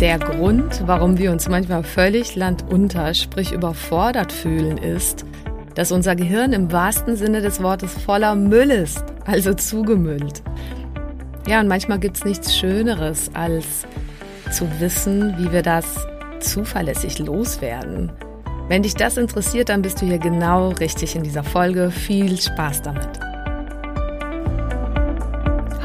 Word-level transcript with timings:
Der 0.00 0.18
Grund, 0.18 0.82
warum 0.84 1.16
wir 1.16 1.32
uns 1.32 1.48
manchmal 1.48 1.82
völlig 1.82 2.36
landunter, 2.36 3.14
sprich 3.14 3.52
überfordert 3.52 4.30
fühlen, 4.30 4.76
ist, 4.76 5.24
dass 5.74 5.90
unser 5.90 6.14
Gehirn 6.14 6.52
im 6.52 6.70
wahrsten 6.70 7.16
Sinne 7.16 7.40
des 7.40 7.62
Wortes 7.62 7.94
voller 7.94 8.34
Müll 8.34 8.70
ist, 8.70 9.02
also 9.24 9.54
zugemüllt. 9.54 10.42
Ja, 11.46 11.60
und 11.60 11.68
manchmal 11.68 11.98
gibt 11.98 12.18
es 12.18 12.24
nichts 12.26 12.54
Schöneres, 12.54 13.30
als 13.32 13.86
zu 14.50 14.68
wissen, 14.80 15.34
wie 15.38 15.50
wir 15.50 15.62
das 15.62 16.06
zuverlässig 16.40 17.18
loswerden. 17.18 18.12
Wenn 18.68 18.82
dich 18.82 18.96
das 18.96 19.16
interessiert, 19.16 19.70
dann 19.70 19.80
bist 19.80 20.02
du 20.02 20.06
hier 20.06 20.18
genau 20.18 20.70
richtig 20.70 21.16
in 21.16 21.22
dieser 21.22 21.44
Folge. 21.44 21.90
Viel 21.90 22.38
Spaß 22.38 22.82
damit. 22.82 23.25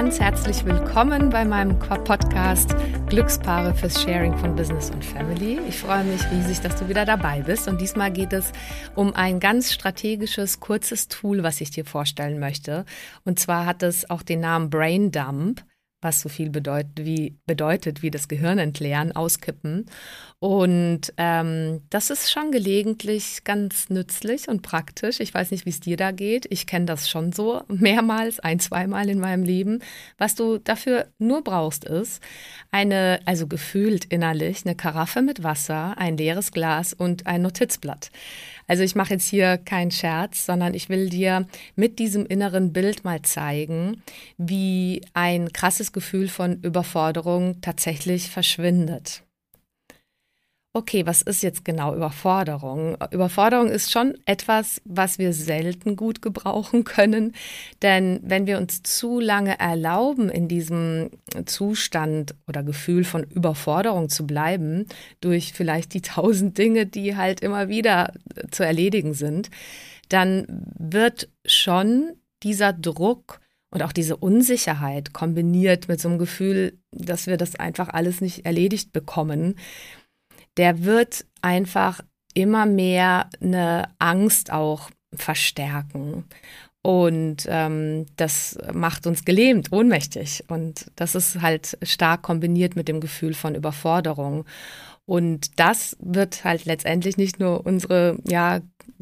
Ganz 0.00 0.18
herzlich 0.18 0.64
willkommen 0.64 1.28
bei 1.28 1.44
meinem 1.44 1.78
Podcast 1.78 2.74
Glückspaare 3.10 3.74
fürs 3.74 4.00
Sharing 4.00 4.34
von 4.38 4.56
Business 4.56 4.88
und 4.88 5.04
Family. 5.04 5.60
Ich 5.68 5.76
freue 5.76 6.04
mich 6.04 6.22
riesig, 6.30 6.62
dass 6.62 6.76
du 6.76 6.88
wieder 6.88 7.04
dabei 7.04 7.42
bist. 7.42 7.68
Und 7.68 7.82
diesmal 7.82 8.10
geht 8.10 8.32
es 8.32 8.50
um 8.94 9.14
ein 9.14 9.40
ganz 9.40 9.70
strategisches, 9.74 10.58
kurzes 10.58 11.08
Tool, 11.08 11.42
was 11.42 11.60
ich 11.60 11.70
dir 11.70 11.84
vorstellen 11.84 12.38
möchte. 12.38 12.86
Und 13.26 13.38
zwar 13.38 13.66
hat 13.66 13.82
es 13.82 14.08
auch 14.08 14.22
den 14.22 14.40
Namen 14.40 14.70
Brain 14.70 15.10
Dump 15.10 15.62
was 16.00 16.20
so 16.20 16.28
viel 16.28 16.50
bedeutet 16.50 17.04
wie, 17.04 17.36
bedeutet 17.46 18.02
wie 18.02 18.10
das 18.10 18.28
Gehirn 18.28 18.58
entleeren, 18.58 19.12
auskippen. 19.12 19.86
Und 20.38 21.12
ähm, 21.18 21.82
das 21.90 22.08
ist 22.08 22.30
schon 22.30 22.50
gelegentlich 22.50 23.44
ganz 23.44 23.90
nützlich 23.90 24.48
und 24.48 24.62
praktisch. 24.62 25.20
Ich 25.20 25.34
weiß 25.34 25.50
nicht, 25.50 25.66
wie 25.66 25.70
es 25.70 25.80
dir 25.80 25.98
da 25.98 26.12
geht. 26.12 26.46
Ich 26.50 26.66
kenne 26.66 26.86
das 26.86 27.10
schon 27.10 27.32
so 27.32 27.62
mehrmals, 27.68 28.40
ein, 28.40 28.60
zweimal 28.60 29.08
in 29.10 29.18
meinem 29.18 29.42
Leben. 29.42 29.80
Was 30.16 30.34
du 30.34 30.58
dafür 30.58 31.08
nur 31.18 31.44
brauchst, 31.44 31.84
ist 31.84 32.22
eine, 32.70 33.20
also 33.26 33.46
gefühlt 33.46 34.06
innerlich, 34.06 34.64
eine 34.64 34.74
Karaffe 34.74 35.20
mit 35.20 35.42
Wasser, 35.42 35.98
ein 35.98 36.16
leeres 36.16 36.52
Glas 36.52 36.94
und 36.94 37.26
ein 37.26 37.42
Notizblatt. 37.42 38.10
Also 38.70 38.84
ich 38.84 38.94
mache 38.94 39.14
jetzt 39.14 39.28
hier 39.28 39.58
keinen 39.58 39.90
Scherz, 39.90 40.46
sondern 40.46 40.74
ich 40.74 40.88
will 40.88 41.08
dir 41.08 41.48
mit 41.74 41.98
diesem 41.98 42.24
inneren 42.24 42.72
Bild 42.72 43.02
mal 43.02 43.20
zeigen, 43.22 44.00
wie 44.38 45.00
ein 45.12 45.52
krasses 45.52 45.90
Gefühl 45.90 46.28
von 46.28 46.60
Überforderung 46.62 47.60
tatsächlich 47.62 48.30
verschwindet. 48.30 49.24
Okay, 50.72 51.04
was 51.04 51.22
ist 51.22 51.42
jetzt 51.42 51.64
genau 51.64 51.96
Überforderung? 51.96 52.96
Überforderung 53.10 53.70
ist 53.70 53.90
schon 53.90 54.14
etwas, 54.24 54.80
was 54.84 55.18
wir 55.18 55.32
selten 55.32 55.96
gut 55.96 56.22
gebrauchen 56.22 56.84
können, 56.84 57.34
denn 57.82 58.20
wenn 58.22 58.46
wir 58.46 58.56
uns 58.56 58.84
zu 58.84 59.18
lange 59.18 59.58
erlauben, 59.58 60.28
in 60.28 60.46
diesem 60.46 61.10
Zustand 61.44 62.36
oder 62.46 62.62
Gefühl 62.62 63.02
von 63.02 63.24
Überforderung 63.24 64.10
zu 64.10 64.28
bleiben, 64.28 64.86
durch 65.20 65.54
vielleicht 65.54 65.92
die 65.92 66.02
tausend 66.02 66.56
Dinge, 66.56 66.86
die 66.86 67.16
halt 67.16 67.40
immer 67.40 67.68
wieder 67.68 68.12
zu 68.52 68.64
erledigen 68.64 69.12
sind, 69.12 69.50
dann 70.08 70.46
wird 70.78 71.28
schon 71.44 72.12
dieser 72.44 72.72
Druck 72.72 73.40
und 73.72 73.82
auch 73.82 73.92
diese 73.92 74.16
Unsicherheit 74.16 75.12
kombiniert 75.12 75.88
mit 75.88 76.00
so 76.00 76.08
einem 76.08 76.18
Gefühl, 76.18 76.78
dass 76.92 77.26
wir 77.26 77.36
das 77.36 77.56
einfach 77.56 77.88
alles 77.88 78.20
nicht 78.20 78.44
erledigt 78.44 78.92
bekommen, 78.92 79.56
der 80.56 80.84
wird 80.84 81.26
einfach 81.42 82.00
immer 82.34 82.66
mehr 82.66 83.28
eine 83.40 83.88
Angst 83.98 84.52
auch 84.52 84.90
verstärken. 85.14 86.24
Und 86.82 87.46
ähm, 87.48 88.06
das 88.16 88.58
macht 88.72 89.06
uns 89.06 89.24
gelähmt, 89.24 89.70
ohnmächtig. 89.72 90.44
Und 90.48 90.90
das 90.96 91.14
ist 91.14 91.42
halt 91.42 91.76
stark 91.82 92.22
kombiniert 92.22 92.74
mit 92.74 92.88
dem 92.88 93.00
Gefühl 93.00 93.34
von 93.34 93.54
Überforderung. 93.54 94.46
Und 95.04 95.58
das 95.58 95.96
wird 96.00 96.44
halt 96.44 96.64
letztendlich 96.64 97.16
nicht 97.16 97.38
nur 97.40 97.66
unsere 97.66 98.18
ja, 98.26 98.60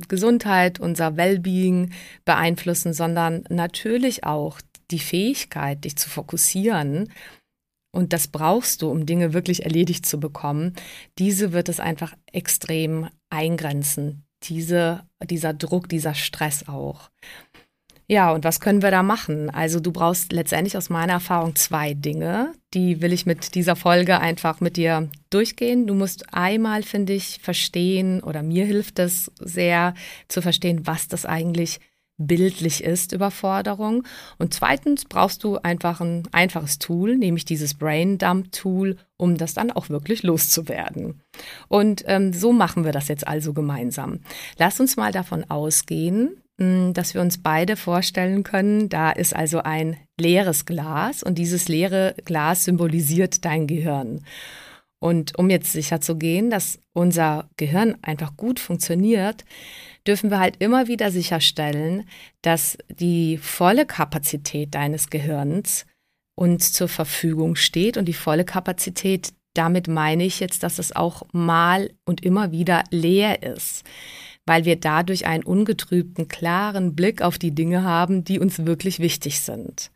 Gesundheit, 0.09 0.81
unser 0.81 1.17
Wellbeing 1.17 1.93
beeinflussen, 2.25 2.95
sondern 2.95 3.45
natürlich 3.49 4.25
auch 4.25 4.61
die 4.91 4.99
Fähigkeit, 4.99 5.85
dich 5.85 5.97
zu 5.97 6.09
fokussieren 6.09 7.13
und 7.91 8.12
das 8.12 8.28
brauchst 8.28 8.82
du, 8.82 8.91
um 8.91 9.06
Dinge 9.06 9.32
wirklich 9.32 9.65
erledigt 9.65 10.06
zu 10.06 10.21
bekommen, 10.21 10.75
diese 11.19 11.53
wird 11.53 11.69
es 11.69 11.81
einfach 11.81 12.15
extrem 12.32 13.09
eingrenzen. 13.31 14.25
Diese, 14.44 15.04
dieser 15.25 15.53
Druck, 15.53 15.88
dieser 15.88 16.15
Stress 16.15 16.69
auch. 16.69 17.10
Ja, 18.10 18.32
und 18.32 18.43
was 18.44 18.60
können 18.60 18.81
wir 18.81 18.91
da 18.91 19.03
machen? 19.03 19.50
Also 19.50 19.81
du 19.81 19.93
brauchst 19.93 20.32
letztendlich 20.32 20.78
aus 20.78 20.88
meiner 20.88 21.15
Erfahrung 21.15 21.56
zwei 21.56 21.93
Dinge. 21.93 22.54
Die 22.72 23.03
will 23.03 23.12
ich 23.12 23.26
mit 23.26 23.54
dieser 23.54 23.76
Folge 23.76 24.19
einfach 24.19 24.60
mit 24.60 24.78
dir 24.78 25.10
durchgehen. 25.28 25.87
Du 25.87 25.94
musst 25.94 26.32
einmal, 26.32 26.82
finde 26.82 27.12
ich, 27.12 27.41
verstehen 27.43 28.22
oder 28.22 28.43
mir 28.43 28.65
hilft 28.65 28.99
es 28.99 29.31
sehr 29.41 29.93
zu 30.28 30.41
verstehen, 30.41 30.87
was 30.87 31.09
das 31.09 31.26
eigentlich 31.26 31.81
bildlich 32.19 32.84
ist, 32.84 33.12
Überforderung. 33.12 34.05
Und 34.39 34.53
zweitens 34.53 35.05
brauchst 35.05 35.45
du 35.45 35.56
einfach 35.59 36.01
ein 36.01 36.25
einfaches 36.33 36.79
Tool, 36.79 37.17
nämlich 37.17 37.45
dieses 37.45 37.75
Brain 37.75 38.19
Dump 38.19 38.53
Tool, 38.53 38.97
um 39.17 39.37
das 39.37 39.55
dann 39.55 39.71
auch 39.71 39.89
wirklich 39.89 40.23
loszuwerden. 40.23 41.23
Und 41.69 42.05
ähm, 42.06 42.33
so 42.33 42.53
machen 42.53 42.84
wir 42.84 42.93
das 42.93 43.09
jetzt 43.09 43.27
also 43.27 43.53
gemeinsam. 43.53 44.21
Lass 44.59 44.81
uns 44.81 44.97
mal 44.97 45.12
davon 45.12 45.49
ausgehen, 45.49 46.43
hm, 46.59 46.93
dass 46.93 47.15
wir 47.15 47.21
uns 47.21 47.39
beide 47.39 47.77
vorstellen 47.77 48.43
können, 48.43 48.89
da 48.89 49.11
ist 49.11 49.35
also 49.35 49.62
ein 49.62 49.97
leeres 50.21 50.67
Glas 50.67 51.23
und 51.23 51.39
dieses 51.39 51.69
leere 51.69 52.15
Glas 52.25 52.65
symbolisiert 52.65 53.45
dein 53.45 53.69
Gehirn. 53.69 54.25
Und 55.01 55.39
um 55.39 55.49
jetzt 55.49 55.73
sicher 55.73 56.01
zu 56.01 56.17
gehen, 56.17 56.51
dass 56.51 56.81
unser 56.93 57.49
Gehirn 57.57 57.97
einfach 58.03 58.37
gut 58.37 58.59
funktioniert, 58.59 59.45
dürfen 60.07 60.31
wir 60.31 60.41
halt 60.41 60.57
immer 60.59 60.89
wieder 60.89 61.11
sicherstellen, 61.13 62.09
dass 62.43 62.79
die 62.89 63.39
volle 63.39 63.87
Kapazität 63.87 64.75
deines 64.75 65.11
Gehirns 65.11 65.87
uns 66.35 66.73
zur 66.73 66.89
Verfügung 66.89 67.55
steht 67.55 67.97
und 67.97 68.07
die 68.07 68.15
volle 68.15 68.45
Kapazität, 68.45 69.33
damit 69.55 69.87
meine 69.89 70.25
ich 70.25 70.41
jetzt, 70.41 70.63
dass 70.63 70.79
es 70.79 70.95
auch 70.95 71.23
mal 71.33 71.91
und 72.05 72.25
immer 72.25 72.53
wieder 72.53 72.85
leer 72.91 73.43
ist, 73.43 73.85
weil 74.47 74.65
wir 74.65 74.77
dadurch 74.77 75.27
einen 75.27 75.45
ungetrübten, 75.45 76.27
klaren 76.27 76.97
Blick 76.97 77.23
auf 77.23 77.39
die 77.39 77.55
Dinge 77.55 77.83
haben, 77.85 78.25
die 78.25 78.39
uns 78.39 78.65
wirklich 78.65 78.99
wichtig 78.99 79.41
sind. 79.41 79.91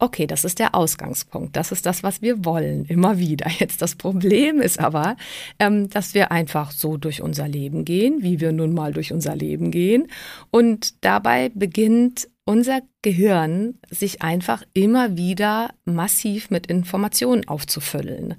Okay, 0.00 0.28
das 0.28 0.44
ist 0.44 0.60
der 0.60 0.76
Ausgangspunkt. 0.76 1.56
Das 1.56 1.72
ist 1.72 1.84
das, 1.84 2.04
was 2.04 2.22
wir 2.22 2.44
wollen, 2.44 2.84
immer 2.84 3.18
wieder. 3.18 3.50
Jetzt 3.58 3.82
das 3.82 3.96
Problem 3.96 4.60
ist 4.60 4.78
aber, 4.78 5.16
ähm, 5.58 5.90
dass 5.90 6.14
wir 6.14 6.30
einfach 6.30 6.70
so 6.70 6.96
durch 6.96 7.20
unser 7.20 7.48
Leben 7.48 7.84
gehen, 7.84 8.22
wie 8.22 8.38
wir 8.40 8.52
nun 8.52 8.74
mal 8.74 8.92
durch 8.92 9.12
unser 9.12 9.34
Leben 9.34 9.72
gehen. 9.72 10.06
Und 10.50 11.04
dabei 11.04 11.50
beginnt 11.52 12.28
unser 12.44 12.80
Gehirn 13.02 13.74
sich 13.90 14.22
einfach 14.22 14.62
immer 14.72 15.16
wieder 15.16 15.70
massiv 15.84 16.48
mit 16.50 16.68
Informationen 16.68 17.48
aufzufüllen. 17.48 18.36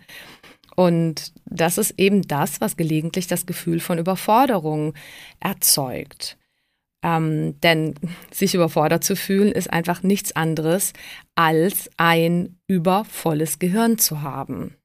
Und 0.77 1.33
das 1.45 1.77
ist 1.77 1.95
eben 1.97 2.21
das, 2.21 2.61
was 2.61 2.77
gelegentlich 2.77 3.27
das 3.27 3.45
Gefühl 3.45 3.81
von 3.81 3.97
Überforderung 3.97 4.93
erzeugt. 5.41 6.38
Ähm, 7.01 7.59
denn 7.61 7.95
sich 8.31 8.55
überfordert 8.55 9.03
zu 9.03 9.15
fühlen 9.15 9.51
ist 9.51 9.71
einfach 9.71 10.03
nichts 10.03 10.35
anderes, 10.35 10.93
als 11.35 11.89
ein 11.97 12.57
übervolles 12.67 13.59
Gehirn 13.59 13.97
zu 13.97 14.21
haben. 14.21 14.75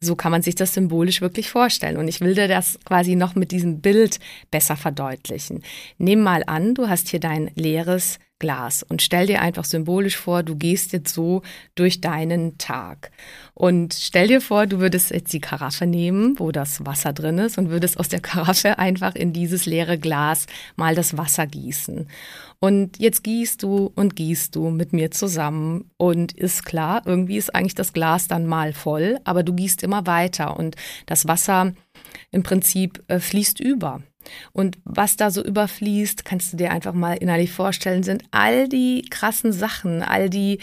So 0.00 0.16
kann 0.16 0.32
man 0.32 0.42
sich 0.42 0.56
das 0.56 0.74
symbolisch 0.74 1.20
wirklich 1.20 1.50
vorstellen. 1.50 1.96
Und 1.96 2.08
ich 2.08 2.20
will 2.20 2.34
dir 2.34 2.48
das 2.48 2.78
quasi 2.84 3.14
noch 3.14 3.34
mit 3.36 3.52
diesem 3.52 3.80
Bild 3.80 4.18
besser 4.50 4.76
verdeutlichen. 4.76 5.62
Nimm 5.98 6.22
mal 6.22 6.42
an, 6.46 6.74
du 6.74 6.88
hast 6.88 7.08
hier 7.08 7.20
dein 7.20 7.50
leeres 7.54 8.18
Glas 8.42 8.82
und 8.82 9.00
stell 9.00 9.28
dir 9.28 9.40
einfach 9.40 9.64
symbolisch 9.64 10.16
vor, 10.16 10.42
du 10.42 10.56
gehst 10.56 10.92
jetzt 10.92 11.14
so 11.14 11.42
durch 11.76 12.00
deinen 12.00 12.58
Tag. 12.58 13.12
Und 13.54 13.94
stell 13.94 14.26
dir 14.26 14.40
vor, 14.40 14.66
du 14.66 14.80
würdest 14.80 15.12
jetzt 15.12 15.32
die 15.32 15.40
Karaffe 15.40 15.86
nehmen, 15.86 16.38
wo 16.40 16.50
das 16.50 16.84
Wasser 16.84 17.12
drin 17.12 17.38
ist, 17.38 17.56
und 17.56 17.70
würdest 17.70 18.00
aus 18.00 18.08
der 18.08 18.20
Karaffe 18.20 18.80
einfach 18.80 19.14
in 19.14 19.32
dieses 19.32 19.64
leere 19.64 19.96
Glas 19.96 20.46
mal 20.74 20.96
das 20.96 21.16
Wasser 21.16 21.46
gießen. 21.46 22.08
Und 22.58 22.98
jetzt 22.98 23.22
gießt 23.22 23.62
du 23.62 23.92
und 23.94 24.16
gießt 24.16 24.56
du 24.56 24.70
mit 24.70 24.92
mir 24.92 25.12
zusammen. 25.12 25.90
Und 25.96 26.32
ist 26.32 26.64
klar, 26.64 27.02
irgendwie 27.06 27.36
ist 27.36 27.54
eigentlich 27.54 27.76
das 27.76 27.92
Glas 27.92 28.26
dann 28.26 28.46
mal 28.46 28.72
voll, 28.72 29.18
aber 29.22 29.44
du 29.44 29.54
gießt 29.54 29.84
immer 29.84 30.06
weiter 30.06 30.58
und 30.58 30.74
das 31.06 31.28
Wasser 31.28 31.72
im 32.32 32.42
Prinzip 32.42 33.04
äh, 33.06 33.20
fließt 33.20 33.60
über. 33.60 34.02
Und 34.52 34.78
was 34.84 35.16
da 35.16 35.30
so 35.30 35.42
überfließt, 35.42 36.24
kannst 36.24 36.52
du 36.52 36.56
dir 36.56 36.70
einfach 36.70 36.92
mal 36.92 37.14
innerlich 37.14 37.52
vorstellen, 37.52 38.02
sind 38.02 38.24
all 38.30 38.68
die 38.68 39.02
krassen 39.10 39.52
Sachen, 39.52 40.02
all 40.02 40.30
die 40.30 40.58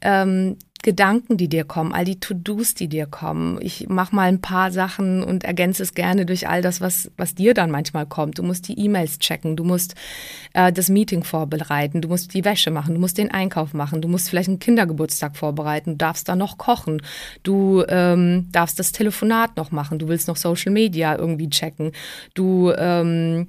ähm, 0.00 0.56
Gedanken, 0.86 1.36
die 1.36 1.48
dir 1.48 1.64
kommen, 1.64 1.92
all 1.92 2.04
die 2.04 2.20
To-Dos, 2.20 2.74
die 2.74 2.86
dir 2.86 3.06
kommen. 3.06 3.58
Ich 3.60 3.88
mache 3.88 4.14
mal 4.14 4.28
ein 4.28 4.40
paar 4.40 4.70
Sachen 4.70 5.24
und 5.24 5.42
ergänze 5.42 5.82
es 5.82 5.94
gerne 5.94 6.26
durch 6.26 6.48
all 6.48 6.62
das, 6.62 6.80
was, 6.80 7.10
was 7.16 7.34
dir 7.34 7.54
dann 7.54 7.72
manchmal 7.72 8.06
kommt. 8.06 8.38
Du 8.38 8.44
musst 8.44 8.68
die 8.68 8.78
E-Mails 8.78 9.18
checken, 9.18 9.56
du 9.56 9.64
musst 9.64 9.96
äh, 10.52 10.72
das 10.72 10.88
Meeting 10.88 11.24
vorbereiten, 11.24 12.02
du 12.02 12.08
musst 12.08 12.34
die 12.34 12.44
Wäsche 12.44 12.70
machen, 12.70 12.94
du 12.94 13.00
musst 13.00 13.18
den 13.18 13.32
Einkauf 13.32 13.74
machen, 13.74 14.00
du 14.00 14.06
musst 14.06 14.30
vielleicht 14.30 14.48
einen 14.48 14.60
Kindergeburtstag 14.60 15.36
vorbereiten, 15.36 15.94
du 15.94 15.96
darfst 15.96 16.28
da 16.28 16.36
noch 16.36 16.56
kochen, 16.56 17.02
du 17.42 17.82
ähm, 17.88 18.46
darfst 18.52 18.78
das 18.78 18.92
Telefonat 18.92 19.56
noch 19.56 19.72
machen, 19.72 19.98
du 19.98 20.06
willst 20.06 20.28
noch 20.28 20.36
Social 20.36 20.70
Media 20.70 21.18
irgendwie 21.18 21.50
checken, 21.50 21.90
du 22.34 22.70
ähm, 22.78 23.48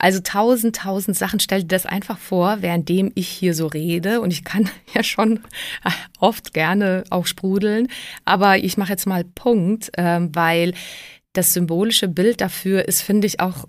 also 0.00 0.20
tausend, 0.20 0.76
tausend 0.76 1.16
Sachen. 1.16 1.40
Stell 1.40 1.60
dir 1.60 1.68
das 1.68 1.84
einfach 1.84 2.18
vor, 2.18 2.62
währenddem 2.62 3.12
ich 3.14 3.28
hier 3.28 3.54
so 3.54 3.66
rede. 3.66 4.22
Und 4.22 4.32
ich 4.32 4.44
kann 4.44 4.68
ja 4.94 5.02
schon 5.02 5.40
oft 6.18 6.54
gerne 6.54 7.04
auch 7.10 7.26
sprudeln. 7.26 7.88
Aber 8.24 8.56
ich 8.56 8.78
mache 8.78 8.92
jetzt 8.92 9.06
mal 9.06 9.24
Punkt, 9.24 9.90
ähm, 9.98 10.34
weil 10.34 10.72
das 11.34 11.52
symbolische 11.52 12.08
Bild 12.08 12.40
dafür 12.40 12.88
ist, 12.88 13.02
finde 13.02 13.26
ich, 13.26 13.38
auch 13.40 13.66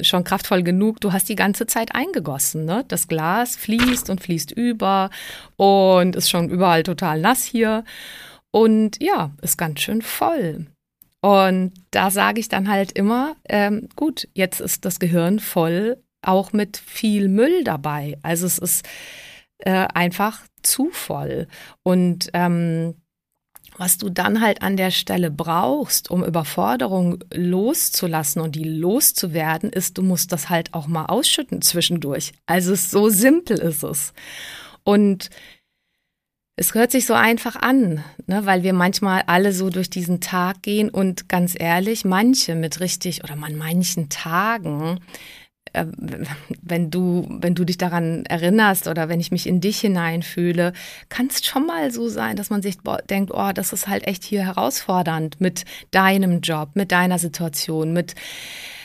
schon 0.00 0.24
kraftvoll 0.24 0.62
genug. 0.62 1.00
Du 1.00 1.12
hast 1.12 1.28
die 1.28 1.36
ganze 1.36 1.66
Zeit 1.66 1.94
eingegossen. 1.94 2.64
Ne? 2.64 2.84
Das 2.88 3.06
Glas 3.06 3.56
fließt 3.56 4.10
und 4.10 4.20
fließt 4.20 4.50
über 4.50 5.10
und 5.56 6.16
ist 6.16 6.28
schon 6.28 6.50
überall 6.50 6.82
total 6.82 7.20
nass 7.20 7.44
hier. 7.44 7.84
Und 8.50 9.00
ja, 9.00 9.30
ist 9.40 9.56
ganz 9.56 9.80
schön 9.80 10.02
voll. 10.02 10.66
Und 11.22 11.72
da 11.92 12.10
sage 12.10 12.40
ich 12.40 12.48
dann 12.48 12.68
halt 12.68 12.92
immer, 12.92 13.36
ähm, 13.48 13.88
gut, 13.94 14.28
jetzt 14.34 14.60
ist 14.60 14.84
das 14.84 14.98
Gehirn 14.98 15.38
voll, 15.38 16.02
auch 16.20 16.52
mit 16.52 16.76
viel 16.76 17.28
Müll 17.28 17.62
dabei. 17.62 18.18
Also 18.22 18.44
es 18.44 18.58
ist 18.58 18.84
äh, 19.58 19.86
einfach 19.94 20.42
zu 20.62 20.90
voll. 20.90 21.46
Und 21.84 22.28
ähm, 22.34 22.96
was 23.78 23.98
du 23.98 24.10
dann 24.10 24.40
halt 24.40 24.62
an 24.62 24.76
der 24.76 24.90
Stelle 24.90 25.30
brauchst, 25.30 26.10
um 26.10 26.24
Überforderung 26.24 27.22
loszulassen 27.32 28.42
und 28.42 28.56
die 28.56 28.64
loszuwerden, 28.64 29.70
ist, 29.70 29.98
du 29.98 30.02
musst 30.02 30.32
das 30.32 30.50
halt 30.50 30.74
auch 30.74 30.88
mal 30.88 31.06
ausschütten 31.06 31.62
zwischendurch. 31.62 32.32
Also 32.46 32.74
so 32.74 33.08
simpel 33.08 33.58
ist 33.58 33.84
es. 33.84 34.12
Und 34.82 35.30
es 36.56 36.74
hört 36.74 36.90
sich 36.92 37.06
so 37.06 37.14
einfach 37.14 37.56
an, 37.56 38.04
ne, 38.26 38.44
weil 38.44 38.62
wir 38.62 38.74
manchmal 38.74 39.22
alle 39.26 39.52
so 39.52 39.70
durch 39.70 39.88
diesen 39.88 40.20
Tag 40.20 40.62
gehen 40.62 40.90
und 40.90 41.28
ganz 41.28 41.54
ehrlich, 41.58 42.04
manche 42.04 42.54
mit 42.54 42.80
richtig 42.80 43.24
oder 43.24 43.34
an 43.42 43.56
manchen 43.56 44.10
Tagen, 44.10 45.00
äh, 45.72 45.86
wenn 46.62 46.90
du, 46.90 47.26
wenn 47.28 47.54
du 47.54 47.64
dich 47.64 47.78
daran 47.78 48.24
erinnerst 48.26 48.88
oder 48.88 49.08
wenn 49.08 49.20
ich 49.20 49.30
mich 49.30 49.46
in 49.46 49.60
dich 49.60 49.80
hineinfühle, 49.80 50.72
kann 51.08 51.26
es 51.26 51.44
schon 51.44 51.66
mal 51.66 51.90
so 51.90 52.08
sein, 52.08 52.36
dass 52.36 52.50
man 52.50 52.62
sich 52.62 52.78
denkt, 53.08 53.32
oh, 53.34 53.52
das 53.52 53.72
ist 53.72 53.88
halt 53.88 54.06
echt 54.06 54.24
hier 54.24 54.44
herausfordernd 54.44 55.40
mit 55.40 55.64
deinem 55.90 56.40
Job, 56.40 56.70
mit 56.74 56.92
deiner 56.92 57.18
Situation, 57.18 57.92
mit 57.92 58.14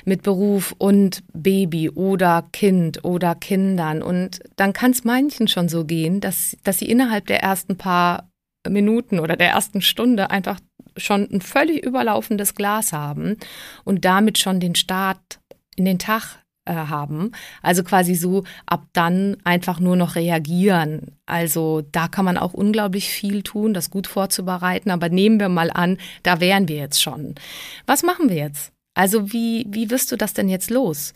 mit 0.05 0.23
Beruf 0.23 0.73
und 0.77 1.21
Baby 1.33 1.89
oder 1.89 2.45
Kind 2.53 3.03
oder 3.03 3.35
Kindern. 3.35 4.01
Und 4.01 4.39
dann 4.55 4.71
kann 4.71 4.91
es 4.91 5.03
manchen 5.03 5.49
schon 5.49 5.67
so 5.67 5.83
gehen, 5.83 6.21
dass, 6.21 6.55
dass 6.63 6.79
sie 6.79 6.89
innerhalb 6.89 7.27
der 7.27 7.43
ersten 7.43 7.77
paar 7.77 8.31
Minuten 8.69 9.19
oder 9.19 9.35
der 9.35 9.49
ersten 9.49 9.81
Stunde 9.81 10.29
einfach 10.31 10.61
schon 10.95 11.27
ein 11.31 11.41
völlig 11.41 11.85
überlaufendes 11.85 12.55
Glas 12.55 12.93
haben 12.93 13.37
und 13.83 14.05
damit 14.05 14.37
schon 14.37 14.61
den 14.61 14.75
Start 14.75 15.39
in 15.75 15.83
den 15.83 15.99
Tag 15.99 16.39
äh, 16.67 16.73
haben. 16.73 17.31
Also 17.61 17.83
quasi 17.83 18.15
so 18.15 18.43
ab 18.65 18.85
dann 18.93 19.37
einfach 19.43 19.79
nur 19.79 19.95
noch 19.95 20.15
reagieren. 20.15 21.17
Also 21.25 21.83
da 21.91 22.07
kann 22.07 22.25
man 22.25 22.37
auch 22.37 22.53
unglaublich 22.53 23.09
viel 23.09 23.43
tun, 23.43 23.73
das 23.73 23.89
gut 23.89 24.07
vorzubereiten. 24.07 24.91
Aber 24.91 25.09
nehmen 25.09 25.39
wir 25.39 25.49
mal 25.49 25.71
an, 25.71 25.97
da 26.23 26.39
wären 26.39 26.67
wir 26.67 26.77
jetzt 26.77 27.01
schon. 27.01 27.35
Was 27.85 28.03
machen 28.03 28.29
wir 28.29 28.37
jetzt? 28.37 28.71
Also 28.93 29.31
wie, 29.31 29.65
wie 29.69 29.91
wirst 29.91 30.11
du 30.11 30.15
das 30.15 30.33
denn 30.33 30.49
jetzt 30.49 30.71
los? 30.71 31.13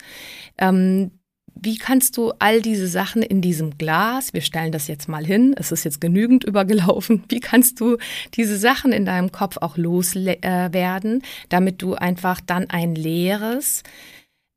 Ähm, 0.58 1.10
wie 1.54 1.76
kannst 1.76 2.16
du 2.16 2.32
all 2.38 2.62
diese 2.62 2.88
Sachen 2.88 3.22
in 3.22 3.40
diesem 3.40 3.76
Glas, 3.78 4.32
wir 4.32 4.40
stellen 4.40 4.72
das 4.72 4.88
jetzt 4.88 5.08
mal 5.08 5.24
hin, 5.24 5.54
es 5.58 5.72
ist 5.72 5.84
jetzt 5.84 6.00
genügend 6.00 6.44
übergelaufen, 6.48 7.24
wie 7.28 7.40
kannst 7.40 7.80
du 7.80 7.98
diese 8.34 8.56
Sachen 8.56 8.92
in 8.92 9.04
deinem 9.04 9.32
Kopf 9.32 9.58
auch 9.60 9.76
loswerden, 9.76 11.20
äh, 11.20 11.24
damit 11.48 11.82
du 11.82 11.94
einfach 11.94 12.40
dann 12.40 12.70
ein 12.70 12.94
leeres, 12.94 13.82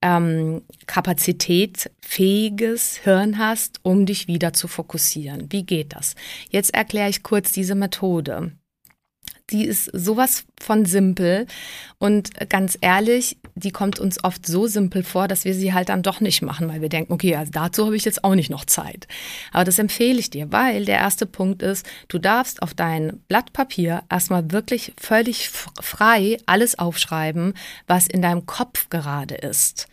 ähm, 0.06 0.62
kapazitätfähiges 0.86 2.98
Hirn 2.98 3.40
hast, 3.40 3.80
um 3.82 4.06
dich 4.06 4.28
wieder 4.28 4.54
zu 4.54 4.68
fokussieren. 4.68 5.52
Wie 5.52 5.64
geht 5.64 5.96
das? 5.96 6.14
Jetzt 6.52 6.76
erkläre 6.76 7.10
ich 7.10 7.24
kurz 7.24 7.52
diese 7.52 7.74
Methode 7.74 8.52
die 9.52 9.66
ist 9.66 9.90
sowas 9.94 10.46
von 10.60 10.86
simpel 10.86 11.46
und 12.00 12.50
ganz 12.50 12.78
ehrlich, 12.82 13.38
die 13.54 13.72
kommt 13.72 14.00
uns 14.00 14.24
oft 14.24 14.46
so 14.46 14.66
simpel 14.68 15.04
vor, 15.04 15.28
dass 15.28 15.46
wir 15.46 15.54
sie 15.54 15.74
halt 15.74 15.90
dann 15.90 16.02
doch 16.02 16.20
nicht 16.20 16.42
machen, 16.42 16.68
weil 16.68 16.82
wir 16.82 16.90
denken, 16.90 17.14
okay, 17.14 17.36
also 17.36 17.52
dazu 17.52 17.86
habe 17.86 17.96
ich 17.96 18.06
jetzt 18.06 18.24
auch 18.24 18.36
nicht 18.36 18.50
noch 18.50 18.66
Zeit. 18.66 19.08
Aber 19.52 19.64
das 19.64 19.78
empfehle 19.78 20.20
ich 20.20 20.30
dir, 20.30 20.52
weil 20.52 20.86
der 20.86 20.98
erste 20.98 21.26
Punkt 21.26 21.62
ist, 21.62 21.86
du 22.08 22.18
darfst 22.18 22.62
auf 22.64 22.74
dein 22.74 23.22
Blatt 23.28 23.54
Papier 23.54 24.04
erstmal 24.10 24.52
wirklich 24.52 24.94
völlig 24.98 25.50
frei 25.50 26.38
alles 26.48 26.80
aufschreiben, 26.80 27.54
was 27.88 28.08
in 28.08 28.22
deinem 28.22 28.46
Kopf 28.46 28.90
gerade 28.90 29.36
ist 29.36 29.88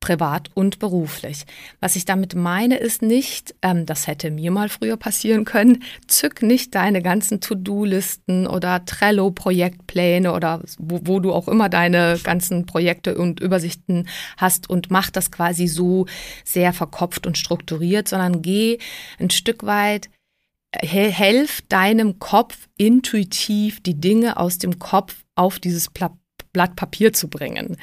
privat 0.00 0.50
und 0.54 0.78
beruflich. 0.78 1.44
Was 1.80 1.96
ich 1.96 2.04
damit 2.04 2.34
meine, 2.34 2.76
ist 2.76 3.02
nicht, 3.02 3.54
ähm, 3.62 3.86
das 3.86 4.06
hätte 4.06 4.30
mir 4.30 4.50
mal 4.50 4.68
früher 4.68 4.96
passieren 4.96 5.44
können, 5.44 5.82
zück 6.06 6.42
nicht 6.42 6.74
deine 6.74 7.02
ganzen 7.02 7.40
To-Do-Listen 7.40 8.46
oder 8.46 8.84
Trello-Projektpläne 8.84 10.32
oder 10.32 10.62
wo, 10.78 11.00
wo 11.04 11.20
du 11.20 11.32
auch 11.32 11.48
immer 11.48 11.68
deine 11.68 12.18
ganzen 12.22 12.66
Projekte 12.66 13.16
und 13.16 13.40
Übersichten 13.40 14.08
hast 14.36 14.70
und 14.70 14.90
mach 14.90 15.10
das 15.10 15.30
quasi 15.30 15.66
so 15.66 16.06
sehr 16.44 16.72
verkopft 16.72 17.26
und 17.26 17.36
strukturiert, 17.38 18.08
sondern 18.08 18.42
geh 18.42 18.78
ein 19.18 19.30
Stück 19.30 19.64
weit 19.64 20.08
helf 20.82 21.62
deinem 21.62 22.18
Kopf 22.18 22.68
intuitiv 22.76 23.82
die 23.82 23.98
Dinge 23.98 24.36
aus 24.36 24.58
dem 24.58 24.78
Kopf 24.78 25.24
auf 25.34 25.58
dieses 25.58 25.88
Blatt 26.52 26.76
Papier 26.76 27.12
zu 27.12 27.28
bringen. 27.28 27.76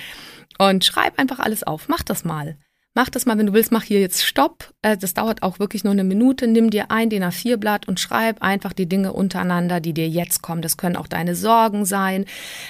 Und 0.57 0.86
schreib 0.86 1.19
einfach 1.19 1.39
alles 1.39 1.63
auf. 1.63 1.88
Mach 1.88 2.03
das 2.03 2.24
mal. 2.24 2.57
Mach 2.95 3.10
das 3.10 3.25
mal, 3.25 3.39
wenn 3.39 3.48
du 3.48 3.53
willst, 3.53 3.72
mach 3.72 3.81
hier 3.81 4.00
jetzt 4.00 4.24
Stopp. 4.24 4.72
Äh, 4.83 4.98
das 4.98 5.15
dauert 5.15 5.41
auch 5.41 5.57
wirklich 5.57 5.83
nur 5.83 5.93
eine 5.93 6.03
Minute. 6.03 6.48
Nimm 6.48 6.69
dir 6.69 6.91
ein 6.91 7.10
DIN 7.10 7.24
A4-Blatt 7.24 7.88
und 7.88 8.00
schreib 8.00 8.43
einfach 8.43 8.72
die 8.72 8.88
Dinge 8.88 9.13
untereinander, 9.13 9.79
die 9.79 9.93
dir 9.93 10.07
jetzt 10.07 10.43
kommen. 10.43 10.62
Das 10.62 10.77
können 10.77 10.95
auch 10.95 11.07
deine 11.07 11.36
Sorgen 11.36 11.86
sein. 11.86 12.25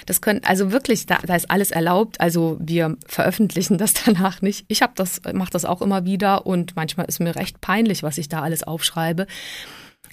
Das 0.06 0.22
können, 0.22 0.40
also 0.44 0.72
wirklich, 0.72 1.04
da, 1.04 1.18
da 1.26 1.36
ist 1.36 1.50
alles 1.50 1.70
erlaubt. 1.70 2.20
Also 2.22 2.56
wir 2.58 2.96
veröffentlichen 3.06 3.76
das 3.76 3.92
danach 4.04 4.40
nicht. 4.40 4.64
Ich 4.68 4.80
habe 4.80 4.94
das, 4.96 5.20
mache 5.34 5.50
das 5.50 5.66
auch 5.66 5.82
immer 5.82 6.06
wieder 6.06 6.46
und 6.46 6.74
manchmal 6.74 7.04
ist 7.06 7.20
mir 7.20 7.36
recht 7.36 7.60
peinlich, 7.60 8.02
was 8.02 8.16
ich 8.16 8.30
da 8.30 8.40
alles 8.40 8.62
aufschreibe. 8.62 9.26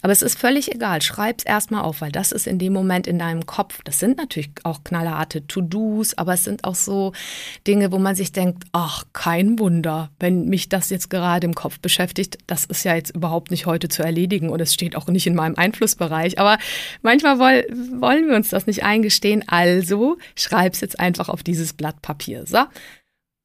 Aber 0.01 0.13
es 0.13 0.21
ist 0.21 0.37
völlig 0.37 0.73
egal. 0.73 1.01
Schreib's 1.01 1.43
erstmal 1.43 1.83
auf, 1.83 2.01
weil 2.01 2.11
das 2.11 2.31
ist 2.31 2.47
in 2.47 2.57
dem 2.57 2.73
Moment 2.73 3.07
in 3.07 3.19
deinem 3.19 3.45
Kopf. 3.45 3.81
Das 3.83 3.99
sind 3.99 4.17
natürlich 4.17 4.51
auch 4.63 4.83
knallharte 4.83 5.45
To-Dos, 5.45 6.17
aber 6.17 6.33
es 6.33 6.43
sind 6.43 6.63
auch 6.63 6.75
so 6.75 7.13
Dinge, 7.67 7.91
wo 7.91 7.99
man 7.99 8.15
sich 8.15 8.31
denkt, 8.31 8.63
ach, 8.71 9.05
kein 9.13 9.59
Wunder, 9.59 10.09
wenn 10.19 10.45
mich 10.45 10.69
das 10.69 10.89
jetzt 10.89 11.09
gerade 11.09 11.45
im 11.45 11.53
Kopf 11.53 11.79
beschäftigt. 11.79 12.37
Das 12.47 12.65
ist 12.65 12.83
ja 12.83 12.95
jetzt 12.95 13.15
überhaupt 13.15 13.51
nicht 13.51 13.65
heute 13.65 13.89
zu 13.89 14.03
erledigen 14.03 14.49
und 14.49 14.59
es 14.59 14.73
steht 14.73 14.95
auch 14.95 15.07
nicht 15.07 15.27
in 15.27 15.35
meinem 15.35 15.55
Einflussbereich. 15.55 16.39
Aber 16.39 16.57
manchmal 17.01 17.39
woll, 17.39 17.65
wollen 17.99 18.27
wir 18.27 18.35
uns 18.35 18.49
das 18.49 18.67
nicht 18.67 18.83
eingestehen. 18.83 19.43
Also 19.47 20.17
schreib's 20.35 20.81
jetzt 20.81 20.99
einfach 20.99 21.29
auf 21.29 21.43
dieses 21.43 21.73
Blatt 21.73 22.01
Papier. 22.01 22.45
So, 22.47 22.63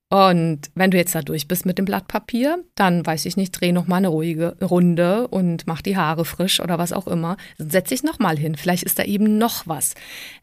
und 0.09 0.71
wenn 0.77 0.93
du 0.93 0.97
jetzt 0.97 1.17
da 1.17 1.23
durch 1.23 1.49
bist 1.49 1.67
mit 1.67 1.79
dem 1.79 1.85
Blatt 1.85 2.07
Papier, 2.07 2.63
dann 2.77 3.05
weiß 3.05 3.27
ich 3.27 3.37
nicht, 3.37 3.61
dreh 3.61 3.73
noch 3.73 3.89
mal 3.89 3.97
eine 3.97 4.09
ruhige 4.09 4.57
Runde 4.63 5.27
und 5.27 5.67
mach 5.67 5.83
die 5.83 5.97
Haare 5.97 6.25
frisch 6.25 6.61
oder 6.61 6.79
was 6.79 6.93
auch 6.93 7.09
immer. 7.09 7.37
Setz 7.59 7.89
dich 7.89 8.05
noch 8.05 8.21
mal 8.21 8.39
hin. 8.39 8.55
Vielleicht 8.55 8.85
ist 8.85 9.01
da 9.01 9.03
eben 9.03 9.39
noch 9.39 9.67
was. 9.67 9.95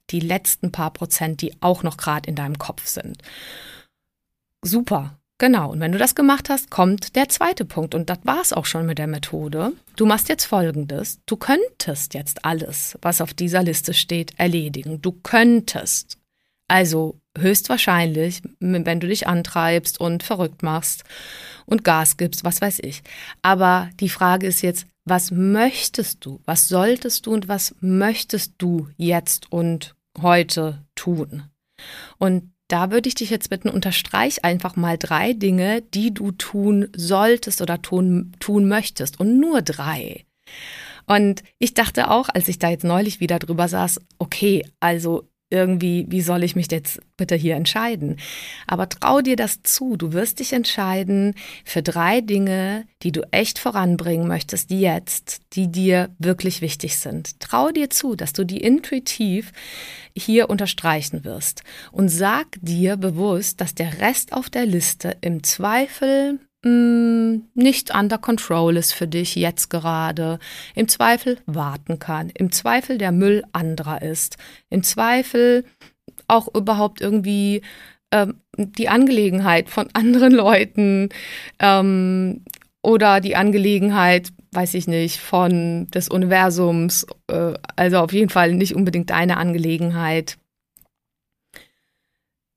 Die 0.09 0.19
letzten 0.19 0.73
paar 0.73 0.91
Prozent, 0.91 1.41
die 1.41 1.53
auch 1.61 1.81
noch 1.81 1.95
gerade 1.95 2.29
in 2.29 2.35
deinem 2.35 2.57
Kopf 2.57 2.87
sind. 2.87 3.19
Super. 4.61 5.17
Genau, 5.37 5.71
und 5.71 5.79
wenn 5.79 5.91
du 5.91 5.97
das 5.97 6.15
gemacht 6.15 6.49
hast, 6.49 6.69
kommt 6.69 7.15
der 7.15 7.29
zweite 7.29 7.65
Punkt. 7.65 7.95
Und 7.95 8.09
das 8.09 8.19
war 8.23 8.41
es 8.41 8.53
auch 8.53 8.65
schon 8.65 8.85
mit 8.85 8.97
der 8.97 9.07
Methode. 9.07 9.73
Du 9.95 10.05
machst 10.05 10.27
jetzt 10.27 10.45
Folgendes. 10.45 11.19
Du 11.25 11.37
könntest 11.37 12.13
jetzt 12.13 12.45
alles, 12.45 12.97
was 13.01 13.21
auf 13.21 13.33
dieser 13.33 13.63
Liste 13.63 13.93
steht, 13.93 14.37
erledigen. 14.37 15.01
Du 15.01 15.13
könntest. 15.13 16.17
Also 16.67 17.19
höchstwahrscheinlich, 17.37 18.41
wenn 18.59 18.99
du 18.99 19.07
dich 19.07 19.27
antreibst 19.27 19.99
und 19.99 20.23
verrückt 20.23 20.63
machst 20.63 21.03
und 21.65 21.83
Gas 21.83 22.17
gibst, 22.17 22.43
was 22.43 22.61
weiß 22.61 22.79
ich. 22.79 23.01
Aber 23.41 23.89
die 23.99 24.09
Frage 24.09 24.47
ist 24.47 24.61
jetzt, 24.61 24.85
was 25.05 25.31
möchtest 25.31 26.25
du? 26.25 26.39
Was 26.45 26.67
solltest 26.67 27.25
du 27.25 27.33
und 27.33 27.47
was 27.47 27.75
möchtest 27.81 28.53
du 28.57 28.87
jetzt 28.97 29.51
und 29.51 29.95
heute 30.21 30.85
tun? 30.95 31.43
Und 32.17 32.53
da 32.69 32.91
würde 32.91 33.09
ich 33.09 33.15
dich 33.15 33.29
jetzt 33.29 33.49
bitten, 33.49 33.69
unterstreich 33.69 34.45
einfach 34.45 34.75
mal 34.75 34.97
drei 34.97 35.33
Dinge, 35.33 35.81
die 35.81 36.13
du 36.13 36.31
tun 36.31 36.87
solltest 36.95 37.61
oder 37.61 37.81
tun, 37.81 38.31
tun 38.39 38.67
möchtest. 38.67 39.19
Und 39.19 39.39
nur 39.39 39.61
drei. 39.61 40.25
Und 41.05 41.43
ich 41.59 41.73
dachte 41.73 42.09
auch, 42.09 42.29
als 42.29 42.47
ich 42.47 42.59
da 42.59 42.69
jetzt 42.69 42.85
neulich 42.85 43.19
wieder 43.19 43.39
drüber 43.39 43.67
saß, 43.67 43.99
okay, 44.19 44.65
also 44.79 45.29
irgendwie, 45.53 46.05
wie 46.09 46.21
soll 46.21 46.43
ich 46.43 46.55
mich 46.55 46.69
jetzt 46.71 46.99
bitte 47.15 47.35
hier 47.35 47.55
entscheiden? 47.55 48.17
Aber 48.67 48.89
trau 48.89 49.21
dir 49.21 49.35
das 49.35 49.61
zu. 49.63 49.95
Du 49.95 50.11
wirst 50.11 50.39
dich 50.39 50.51
entscheiden 50.51 51.35
für 51.63 51.83
drei 51.83 52.19
Dinge, 52.21 52.85
die 53.03 53.11
du 53.11 53.21
echt 53.31 53.59
voranbringen 53.59 54.27
möchtest, 54.27 54.71
die 54.71 54.81
jetzt, 54.81 55.41
die 55.53 55.71
dir 55.71 56.09
wirklich 56.17 56.61
wichtig 56.61 56.97
sind. 56.97 57.39
Trau 57.39 57.69
dir 57.69 57.89
zu, 57.89 58.15
dass 58.15 58.33
du 58.33 58.43
die 58.43 58.61
intuitiv 58.61 59.51
hier 60.15 60.49
unterstreichen 60.49 61.23
wirst. 61.23 61.63
Und 61.91 62.09
sag 62.09 62.47
dir 62.61 62.97
bewusst, 62.97 63.61
dass 63.61 63.75
der 63.75 63.99
Rest 64.01 64.33
auf 64.33 64.49
der 64.49 64.65
Liste 64.65 65.15
im 65.21 65.43
Zweifel 65.43 66.39
nicht 66.65 67.93
under 67.93 68.17
control 68.17 68.77
ist 68.77 68.93
für 68.93 69.07
dich 69.07 69.35
jetzt 69.35 69.69
gerade, 69.69 70.39
im 70.75 70.87
Zweifel 70.87 71.39
warten 71.45 71.99
kann, 71.99 72.29
im 72.29 72.51
Zweifel 72.51 72.97
der 72.97 73.11
Müll 73.11 73.43
anderer 73.51 74.01
ist, 74.01 74.37
im 74.69 74.81
Zweifel 74.83 75.65
auch 76.27 76.47
überhaupt 76.55 77.01
irgendwie 77.01 77.61
ähm, 78.11 78.35
die 78.57 78.87
Angelegenheit 78.87 79.69
von 79.69 79.89
anderen 79.93 80.33
Leuten 80.33 81.09
ähm, 81.59 82.45
oder 82.81 83.19
die 83.19 83.35
Angelegenheit, 83.35 84.29
weiß 84.51 84.73
ich 84.75 84.87
nicht, 84.87 85.19
von 85.19 85.87
des 85.87 86.07
Universums, 86.07 87.05
äh, 87.27 87.55
also 87.75 87.97
auf 87.99 88.13
jeden 88.13 88.29
Fall 88.29 88.53
nicht 88.53 88.75
unbedingt 88.75 89.09
deine 89.09 89.37
Angelegenheit. 89.37 90.37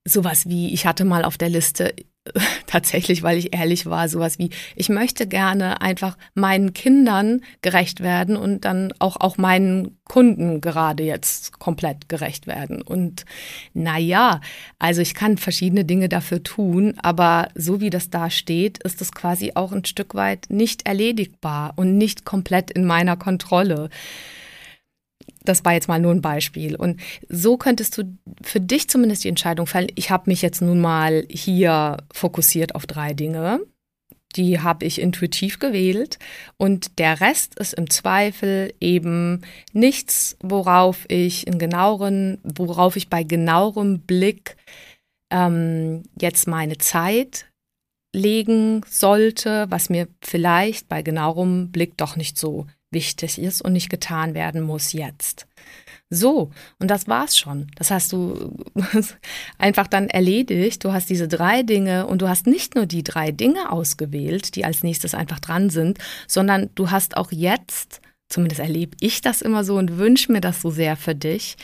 Sowas 0.04 0.48
wie, 0.48 0.72
ich 0.72 0.86
hatte 0.86 1.04
mal 1.04 1.24
auf 1.24 1.38
der 1.38 1.48
Liste, 1.48 1.92
tatsächlich, 2.66 3.22
weil 3.22 3.38
ich 3.38 3.54
ehrlich 3.54 3.86
war, 3.86 4.08
sowas 4.08 4.38
wie, 4.38 4.50
ich 4.74 4.88
möchte 4.88 5.26
gerne 5.26 5.80
einfach 5.80 6.16
meinen 6.34 6.72
Kindern 6.72 7.42
gerecht 7.62 8.00
werden 8.00 8.36
und 8.36 8.64
dann 8.64 8.92
auch, 8.98 9.16
auch 9.16 9.38
meinen 9.38 9.96
Kunden 10.04 10.60
gerade 10.60 11.02
jetzt 11.02 11.58
komplett 11.58 12.08
gerecht 12.08 12.46
werden. 12.46 12.82
Und 12.82 13.24
naja, 13.74 14.40
also 14.78 15.00
ich 15.00 15.14
kann 15.14 15.36
verschiedene 15.36 15.84
Dinge 15.84 16.08
dafür 16.08 16.42
tun, 16.42 16.94
aber 16.98 17.48
so 17.54 17.80
wie 17.80 17.90
das 17.90 18.10
da 18.10 18.30
steht, 18.30 18.78
ist 18.78 19.00
es 19.02 19.12
quasi 19.12 19.52
auch 19.54 19.72
ein 19.72 19.84
Stück 19.84 20.14
weit 20.14 20.46
nicht 20.48 20.86
erledigbar 20.86 21.72
und 21.76 21.98
nicht 21.98 22.24
komplett 22.24 22.70
in 22.70 22.84
meiner 22.84 23.16
Kontrolle. 23.16 23.90
Das 25.48 25.64
war 25.64 25.72
jetzt 25.72 25.88
mal 25.88 26.00
nur 26.00 26.12
ein 26.12 26.20
Beispiel. 26.20 26.76
Und 26.76 27.00
so 27.28 27.56
könntest 27.56 27.96
du 27.96 28.18
für 28.42 28.60
dich 28.60 28.88
zumindest 28.88 29.24
die 29.24 29.28
Entscheidung 29.28 29.66
fällen. 29.66 29.88
Ich 29.94 30.10
habe 30.10 30.24
mich 30.30 30.42
jetzt 30.42 30.60
nun 30.60 30.80
mal 30.80 31.24
hier 31.30 31.96
fokussiert 32.12 32.74
auf 32.74 32.86
drei 32.86 33.14
Dinge. 33.14 33.60
Die 34.34 34.60
habe 34.60 34.84
ich 34.84 35.00
intuitiv 35.00 35.58
gewählt. 35.58 36.18
Und 36.58 36.98
der 36.98 37.20
Rest 37.20 37.58
ist 37.58 37.74
im 37.74 37.88
Zweifel 37.88 38.74
eben 38.80 39.42
nichts, 39.72 40.36
worauf 40.42 41.06
ich 41.08 41.46
in 41.46 41.58
genaueren, 41.58 42.38
worauf 42.42 42.96
ich 42.96 43.08
bei 43.08 43.22
genauerem 43.22 44.00
Blick 44.00 44.56
ähm, 45.30 46.02
jetzt 46.20 46.46
meine 46.46 46.78
Zeit 46.78 47.46
legen 48.14 48.82
sollte, 48.88 49.66
was 49.68 49.90
mir 49.90 50.08
vielleicht 50.22 50.88
bei 50.88 51.02
genauerem 51.02 51.70
Blick 51.70 51.96
doch 51.96 52.16
nicht 52.16 52.38
so 52.38 52.66
wichtig 52.90 53.38
ist 53.38 53.62
und 53.62 53.72
nicht 53.72 53.90
getan 53.90 54.34
werden 54.34 54.62
muss 54.62 54.92
jetzt. 54.92 55.46
So, 56.08 56.52
und 56.78 56.88
das 56.88 57.08
war's 57.08 57.36
schon. 57.36 57.66
Das 57.74 57.90
hast 57.90 58.12
du 58.12 58.56
einfach 59.58 59.88
dann 59.88 60.08
erledigt. 60.08 60.84
Du 60.84 60.92
hast 60.92 61.10
diese 61.10 61.26
drei 61.26 61.62
Dinge 61.62 62.06
und 62.06 62.22
du 62.22 62.28
hast 62.28 62.46
nicht 62.46 62.76
nur 62.76 62.86
die 62.86 63.02
drei 63.02 63.32
Dinge 63.32 63.72
ausgewählt, 63.72 64.54
die 64.54 64.64
als 64.64 64.84
nächstes 64.84 65.14
einfach 65.14 65.40
dran 65.40 65.68
sind, 65.68 65.98
sondern 66.28 66.70
du 66.76 66.90
hast 66.90 67.16
auch 67.16 67.32
jetzt, 67.32 68.00
zumindest 68.28 68.60
erlebe 68.60 68.96
ich 69.00 69.20
das 69.20 69.42
immer 69.42 69.64
so 69.64 69.76
und 69.76 69.98
wünsche 69.98 70.30
mir 70.30 70.40
das 70.40 70.62
so 70.62 70.70
sehr 70.70 70.96
für 70.96 71.16
dich, 71.16 71.56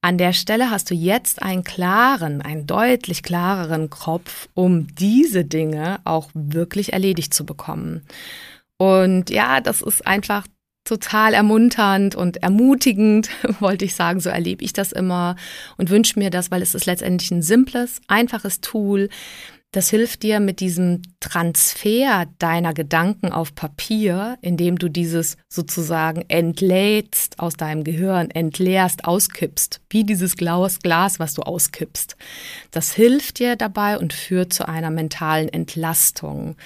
an 0.00 0.16
der 0.16 0.32
Stelle 0.32 0.70
hast 0.70 0.90
du 0.90 0.94
jetzt 0.94 1.42
einen 1.42 1.64
klaren, 1.64 2.40
einen 2.40 2.66
deutlich 2.66 3.24
klareren 3.24 3.90
Kopf, 3.90 4.48
um 4.54 4.86
diese 4.94 5.44
Dinge 5.44 5.98
auch 6.04 6.30
wirklich 6.34 6.92
erledigt 6.92 7.34
zu 7.34 7.44
bekommen. 7.44 8.02
Und 8.78 9.30
ja, 9.30 9.60
das 9.60 9.82
ist 9.82 10.06
einfach 10.06 10.46
total 10.84 11.34
ermunternd 11.34 12.14
und 12.14 12.38
ermutigend, 12.38 13.28
wollte 13.60 13.84
ich 13.84 13.94
sagen, 13.94 14.20
so 14.20 14.30
erlebe 14.30 14.64
ich 14.64 14.72
das 14.72 14.92
immer 14.92 15.36
und 15.76 15.90
wünsche 15.90 16.18
mir 16.18 16.30
das, 16.30 16.50
weil 16.50 16.62
es 16.62 16.74
ist 16.74 16.86
letztendlich 16.86 17.30
ein 17.30 17.42
simples, 17.42 18.00
einfaches 18.08 18.60
Tool. 18.60 19.10
Das 19.70 19.90
hilft 19.90 20.22
dir 20.22 20.40
mit 20.40 20.60
diesem 20.60 21.02
Transfer 21.20 22.24
deiner 22.38 22.72
Gedanken 22.72 23.32
auf 23.32 23.54
Papier, 23.54 24.38
indem 24.40 24.78
du 24.78 24.88
dieses 24.88 25.36
sozusagen 25.46 26.24
entlädst 26.28 27.38
aus 27.38 27.52
deinem 27.52 27.84
Gehirn, 27.84 28.30
entleerst, 28.30 29.04
auskippst, 29.04 29.82
wie 29.90 30.04
dieses 30.04 30.38
Glas, 30.38 30.78
Glas, 30.78 31.18
was 31.18 31.34
du 31.34 31.42
auskippst. 31.42 32.16
Das 32.70 32.94
hilft 32.94 33.40
dir 33.40 33.56
dabei 33.56 33.98
und 33.98 34.14
führt 34.14 34.54
zu 34.54 34.66
einer 34.66 34.90
mentalen 34.90 35.50
Entlastung. 35.50 36.56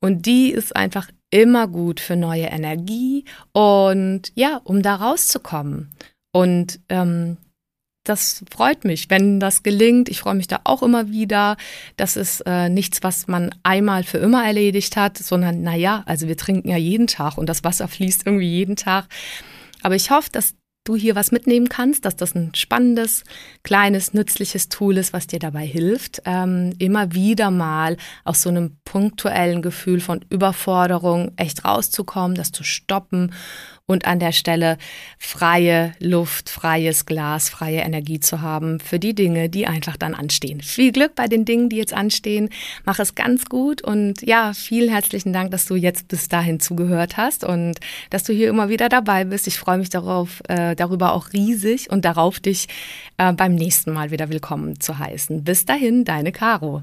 Und 0.00 0.26
die 0.26 0.50
ist 0.50 0.74
einfach 0.74 1.06
immer 1.32 1.66
gut 1.66 1.98
für 1.98 2.14
neue 2.14 2.44
Energie 2.44 3.24
und 3.52 4.30
ja, 4.36 4.60
um 4.62 4.82
da 4.82 4.94
rauszukommen. 4.94 5.90
Und 6.32 6.78
ähm, 6.88 7.38
das 8.04 8.44
freut 8.50 8.84
mich, 8.84 9.10
wenn 9.10 9.40
das 9.40 9.62
gelingt. 9.62 10.08
Ich 10.08 10.20
freue 10.20 10.34
mich 10.34 10.46
da 10.46 10.60
auch 10.64 10.82
immer 10.82 11.10
wieder. 11.10 11.56
Das 11.96 12.16
ist 12.16 12.40
äh, 12.46 12.68
nichts, 12.68 13.02
was 13.02 13.28
man 13.28 13.54
einmal 13.62 14.04
für 14.04 14.18
immer 14.18 14.44
erledigt 14.44 14.96
hat, 14.96 15.18
sondern 15.18 15.62
naja, 15.62 16.02
also 16.06 16.28
wir 16.28 16.36
trinken 16.36 16.68
ja 16.68 16.76
jeden 16.76 17.06
Tag 17.06 17.38
und 17.38 17.48
das 17.48 17.64
Wasser 17.64 17.88
fließt 17.88 18.26
irgendwie 18.26 18.48
jeden 18.48 18.76
Tag. 18.76 19.06
Aber 19.82 19.94
ich 19.94 20.10
hoffe, 20.10 20.28
dass 20.30 20.54
du 20.84 20.96
hier 20.96 21.14
was 21.14 21.30
mitnehmen 21.30 21.68
kannst, 21.68 22.04
dass 22.04 22.16
das 22.16 22.34
ein 22.34 22.54
spannendes, 22.54 23.24
kleines, 23.62 24.14
nützliches 24.14 24.68
Tool 24.68 24.96
ist, 24.96 25.12
was 25.12 25.26
dir 25.26 25.38
dabei 25.38 25.64
hilft, 25.64 26.22
ähm, 26.24 26.74
immer 26.78 27.14
wieder 27.14 27.50
mal 27.50 27.96
aus 28.24 28.42
so 28.42 28.48
einem 28.48 28.76
punktuellen 28.84 29.62
Gefühl 29.62 30.00
von 30.00 30.24
Überforderung 30.28 31.32
echt 31.36 31.64
rauszukommen, 31.64 32.36
das 32.36 32.52
zu 32.52 32.64
stoppen 32.64 33.32
und 33.86 34.06
an 34.06 34.18
der 34.18 34.32
Stelle 34.32 34.78
freie 35.18 35.94
Luft, 35.98 36.48
freies 36.48 37.06
Glas, 37.06 37.48
freie 37.48 37.80
Energie 37.80 38.20
zu 38.20 38.40
haben 38.40 38.80
für 38.80 38.98
die 38.98 39.14
Dinge, 39.14 39.48
die 39.48 39.66
einfach 39.66 39.96
dann 39.96 40.14
anstehen. 40.14 40.60
Viel 40.60 40.92
Glück 40.92 41.14
bei 41.14 41.26
den 41.26 41.44
Dingen, 41.44 41.68
die 41.68 41.76
jetzt 41.76 41.92
anstehen. 41.92 42.48
Mach 42.84 42.98
es 42.98 43.14
ganz 43.14 43.46
gut 43.46 43.82
und 43.82 44.22
ja, 44.22 44.52
vielen 44.54 44.88
herzlichen 44.88 45.32
Dank, 45.32 45.50
dass 45.50 45.66
du 45.66 45.74
jetzt 45.74 46.08
bis 46.08 46.28
dahin 46.28 46.60
zugehört 46.60 47.16
hast 47.16 47.44
und 47.44 47.78
dass 48.10 48.24
du 48.24 48.32
hier 48.32 48.48
immer 48.48 48.68
wieder 48.68 48.88
dabei 48.88 49.24
bist. 49.24 49.46
Ich 49.46 49.58
freue 49.58 49.78
mich 49.78 49.90
darauf, 49.90 50.42
äh, 50.48 50.74
darüber 50.76 51.12
auch 51.14 51.32
riesig 51.32 51.90
und 51.90 52.04
darauf, 52.04 52.40
dich 52.40 52.68
äh, 53.18 53.32
beim 53.32 53.54
nächsten 53.54 53.92
Mal 53.92 54.10
wieder 54.10 54.30
willkommen 54.30 54.80
zu 54.80 54.98
heißen. 54.98 55.44
Bis 55.44 55.66
dahin, 55.66 56.04
deine 56.04 56.32
Caro. 56.32 56.82